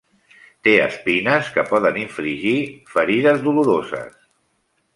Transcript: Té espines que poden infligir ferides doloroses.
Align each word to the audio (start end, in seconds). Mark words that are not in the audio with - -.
Té 0.67 0.71
espines 0.85 1.51
que 1.57 1.65
poden 1.73 2.01
infligir 2.05 2.55
ferides 2.95 3.47
doloroses. 3.47 4.21